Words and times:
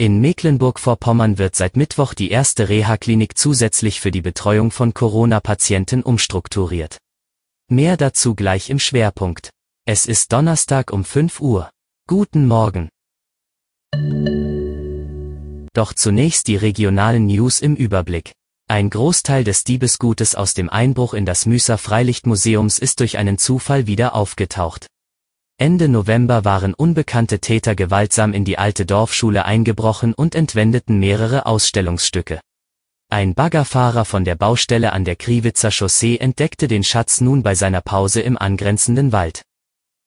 In 0.00 0.22
Mecklenburg-Vorpommern 0.22 1.36
wird 1.36 1.54
seit 1.54 1.76
Mittwoch 1.76 2.14
die 2.14 2.30
erste 2.30 2.70
Reha-Klinik 2.70 3.36
zusätzlich 3.36 4.00
für 4.00 4.10
die 4.10 4.22
Betreuung 4.22 4.70
von 4.70 4.94
Corona-Patienten 4.94 6.02
umstrukturiert. 6.02 6.96
Mehr 7.68 7.98
dazu 7.98 8.34
gleich 8.34 8.70
im 8.70 8.78
Schwerpunkt. 8.78 9.50
Es 9.84 10.06
ist 10.06 10.32
Donnerstag 10.32 10.90
um 10.90 11.04
5 11.04 11.42
Uhr. 11.42 11.68
Guten 12.08 12.48
Morgen. 12.48 12.88
Doch 15.74 15.92
zunächst 15.92 16.48
die 16.48 16.56
regionalen 16.56 17.26
News 17.26 17.60
im 17.60 17.76
Überblick. 17.76 18.32
Ein 18.68 18.88
Großteil 18.88 19.44
des 19.44 19.64
Diebesgutes 19.64 20.34
aus 20.34 20.54
dem 20.54 20.70
Einbruch 20.70 21.12
in 21.12 21.26
das 21.26 21.44
Müser 21.44 21.76
Freilichtmuseums 21.76 22.78
ist 22.78 23.00
durch 23.00 23.18
einen 23.18 23.36
Zufall 23.36 23.86
wieder 23.86 24.14
aufgetaucht. 24.14 24.86
Ende 25.60 25.90
November 25.90 26.46
waren 26.46 26.72
unbekannte 26.72 27.38
Täter 27.38 27.74
gewaltsam 27.74 28.32
in 28.32 28.46
die 28.46 28.56
alte 28.56 28.86
Dorfschule 28.86 29.44
eingebrochen 29.44 30.14
und 30.14 30.34
entwendeten 30.34 30.98
mehrere 30.98 31.44
Ausstellungsstücke. 31.44 32.40
Ein 33.10 33.34
Baggerfahrer 33.34 34.06
von 34.06 34.24
der 34.24 34.36
Baustelle 34.36 34.94
an 34.94 35.04
der 35.04 35.16
Kriwitzer 35.16 35.70
Chaussee 35.70 36.16
entdeckte 36.16 36.66
den 36.66 36.82
Schatz 36.82 37.20
nun 37.20 37.42
bei 37.42 37.54
seiner 37.54 37.82
Pause 37.82 38.22
im 38.22 38.38
angrenzenden 38.38 39.12
Wald. 39.12 39.42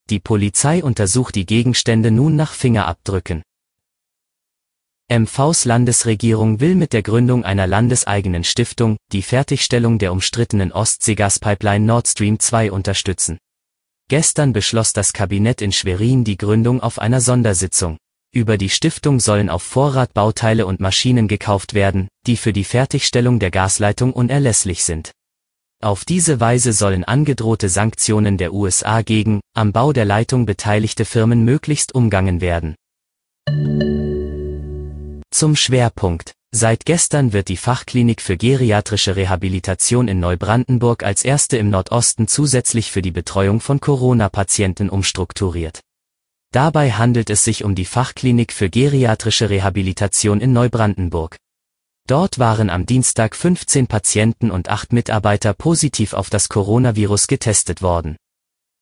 Die 0.10 0.20
Polizei 0.20 0.84
untersucht 0.84 1.36
die 1.36 1.46
Gegenstände 1.46 2.10
nun 2.10 2.36
nach 2.36 2.54
Fingerabdrücken. 2.54 3.44
MVs 5.08 5.66
Landesregierung 5.66 6.62
will 6.62 6.74
mit 6.74 6.94
der 6.94 7.04
Gründung 7.04 7.46
einer 7.46 7.68
landeseigenen 7.68 8.44
Stiftung 8.44 8.98
die 9.12 9.22
Fertigstellung 9.22 10.00
der 10.00 10.14
umstrittenen 10.14 10.72
Ostseegaspipeline 10.72 11.86
Nord 11.86 12.08
Stream 12.08 12.40
2 12.40 12.72
unterstützen. 12.72 13.38
Gestern 14.10 14.54
beschloss 14.54 14.94
das 14.94 15.14
Kabinett 15.14 15.62
in 15.62 15.72
Schwerin 15.72 16.24
die 16.24 16.38
Gründung 16.38 16.82
auf 16.82 17.00
einer 17.00 17.22
Sondersitzung. 17.22 17.98
Über 18.34 18.58
die 18.58 18.70
Stiftung 18.70 19.20
sollen 19.20 19.50
auf 19.50 19.64
Vorrat 19.64 20.14
Bauteile 20.14 20.66
und 20.66 20.80
Maschinen 20.80 21.28
gekauft 21.28 21.74
werden, 21.74 22.08
die 22.26 22.36
für 22.36 22.52
die 22.52 22.64
Fertigstellung 22.64 23.40
der 23.40 23.52
Gasleitung 23.52 24.12
unerlässlich 24.12 24.84
sind. 24.84 25.12
Auf 25.84 26.06
diese 26.06 26.40
Weise 26.40 26.74
sollen 26.74 27.04
angedrohte 27.04 27.70
Sanktionen 27.70 28.38
der 28.38 28.54
USA 28.54 29.02
gegen 29.02 29.42
am 29.54 29.72
Bau 29.72 29.94
der 29.94 30.06
Leitung 30.06 30.46
beteiligte 30.46 31.06
Firmen 31.06 31.44
möglichst 31.44 31.94
umgangen 31.94 32.42
werden. 32.42 32.76
Zum 35.30 35.56
Schwerpunkt. 35.56 36.34
Seit 36.56 36.86
gestern 36.86 37.34
wird 37.34 37.48
die 37.48 37.58
Fachklinik 37.58 38.22
für 38.22 38.38
geriatrische 38.38 39.16
Rehabilitation 39.16 40.08
in 40.08 40.20
Neubrandenburg 40.20 41.02
als 41.02 41.26
erste 41.26 41.58
im 41.58 41.72
Nordosten 41.72 42.28
zusätzlich 42.28 42.92
für 42.92 43.02
die 43.02 43.10
Betreuung 43.10 43.60
von 43.60 43.80
Corona-Patienten 43.80 44.92
umstrukturiert. 44.92 45.80
Dabei 46.52 46.92
handelt 46.92 47.32
es 47.32 47.44
sich 47.44 47.64
um 47.64 47.74
die 47.74 47.86
Fachklinik 47.86 48.54
für 48.54 48.70
geriatrische 48.70 49.50
Rehabilitation 49.50 50.42
in 50.42 50.54
Neubrandenburg. 50.54 51.38
Dort 52.08 52.38
waren 52.38 52.70
am 52.70 52.86
Dienstag 52.86 53.36
15 53.36 53.88
Patienten 53.88 54.52
und 54.52 54.70
8 54.70 54.94
Mitarbeiter 54.94 55.56
positiv 55.56 56.14
auf 56.14 56.30
das 56.30 56.50
Coronavirus 56.50 57.26
getestet 57.26 57.82
worden. 57.82 58.16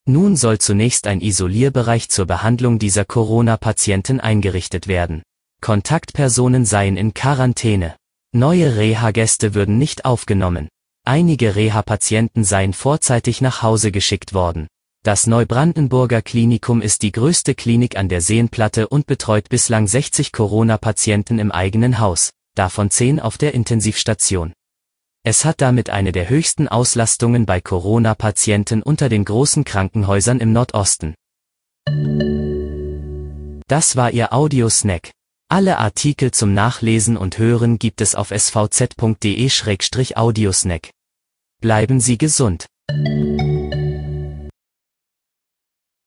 Nun 0.06 0.36
soll 0.36 0.58
zunächst 0.58 1.08
ein 1.08 1.22
Isolierbereich 1.22 2.10
zur 2.10 2.26
Behandlung 2.26 2.80
dieser 2.80 3.06
Corona-Patienten 3.06 4.20
eingerichtet 4.20 4.90
werden. 4.90 5.24
Kontaktpersonen 5.62 6.66
seien 6.66 6.98
in 6.98 7.14
Quarantäne. 7.14 7.96
Neue 8.34 8.78
Reha-Gäste 8.78 9.54
würden 9.54 9.78
nicht 9.78 10.06
aufgenommen. 10.06 10.70
Einige 11.06 11.56
Reha-Patienten 11.56 12.44
seien 12.44 12.74
vorzeitig 12.74 13.42
nach 13.42 13.62
Hause 13.62 13.92
geschickt 13.92 14.34
worden. 14.34 14.68
Das 15.04 15.28
Neubrandenburger 15.28 16.24
Klinikum 16.24 16.82
ist 16.82 17.04
die 17.04 17.12
größte 17.12 17.54
Klinik 17.54 17.96
an 17.96 18.10
der 18.10 18.22
Seenplatte 18.22 18.88
und 18.88 19.06
betreut 19.06 19.50
bislang 19.50 19.88
60 19.88 20.32
Corona-Patienten 20.32 21.38
im 21.38 21.52
eigenen 21.52 22.00
Haus, 22.00 22.32
davon 22.56 22.90
10 22.90 23.20
auf 23.20 23.38
der 23.38 23.54
Intensivstation. 23.54 24.54
Es 25.24 25.46
hat 25.46 25.62
damit 25.62 25.92
eine 25.92 26.12
der 26.12 26.28
höchsten 26.28 26.68
Auslastungen 26.68 27.46
bei 27.46 27.62
Corona-Patienten 27.62 28.82
unter 28.82 29.10
den 29.10 29.26
großen 29.26 29.64
Krankenhäusern 29.64 30.40
im 30.40 30.54
Nordosten. 30.54 31.14
Das 33.68 33.96
war 33.96 34.10
Ihr 34.12 34.34
Audiosnack. 34.34 35.12
Alle 35.52 35.78
Artikel 35.80 36.32
zum 36.32 36.54
Nachlesen 36.54 37.18
und 37.18 37.38
Hören 37.38 37.78
gibt 37.78 38.00
es 38.00 38.16
auf 38.16 38.32
svz.de-audiosnack. 38.32 40.92
Bleiben 41.60 42.00
Sie 42.00 42.18
gesund. 42.18 42.68